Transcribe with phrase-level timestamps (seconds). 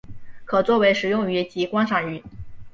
[0.45, 2.23] 可做为食用鱼及观赏鱼。